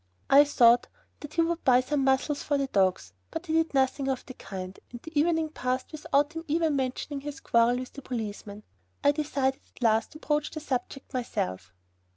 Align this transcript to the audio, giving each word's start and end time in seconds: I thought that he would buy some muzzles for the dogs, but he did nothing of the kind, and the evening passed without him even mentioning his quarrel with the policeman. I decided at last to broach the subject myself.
I 0.31 0.45
thought 0.45 0.87
that 1.19 1.35
he 1.35 1.43
would 1.43 1.63
buy 1.63 1.79
some 1.81 2.03
muzzles 2.03 2.41
for 2.41 2.57
the 2.57 2.65
dogs, 2.65 3.13
but 3.29 3.45
he 3.45 3.53
did 3.53 3.71
nothing 3.75 4.07
of 4.07 4.25
the 4.25 4.33
kind, 4.33 4.79
and 4.91 4.99
the 5.03 5.11
evening 5.13 5.49
passed 5.49 5.91
without 5.91 6.33
him 6.33 6.43
even 6.47 6.75
mentioning 6.75 7.21
his 7.21 7.39
quarrel 7.39 7.77
with 7.77 7.93
the 7.93 8.01
policeman. 8.01 8.63
I 9.03 9.11
decided 9.11 9.61
at 9.75 9.83
last 9.83 10.13
to 10.13 10.19
broach 10.19 10.49
the 10.49 10.59
subject 10.59 11.13
myself. 11.13 11.71